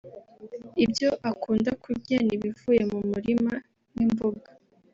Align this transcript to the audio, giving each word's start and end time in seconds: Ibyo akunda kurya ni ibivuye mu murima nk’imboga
Ibyo 0.83 1.09
akunda 1.29 1.71
kurya 1.83 2.17
ni 2.25 2.33
ibivuye 2.37 2.81
mu 2.91 2.99
murima 3.09 3.53
nk’imboga 3.91 4.49